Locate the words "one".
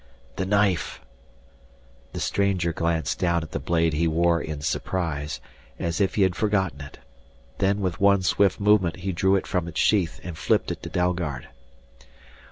8.01-8.23